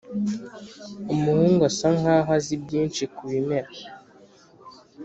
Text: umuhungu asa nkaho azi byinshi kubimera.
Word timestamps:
umuhungu 1.13 1.61
asa 1.69 1.89
nkaho 1.99 2.31
azi 2.37 2.55
byinshi 2.63 3.01
kubimera. 3.15 3.69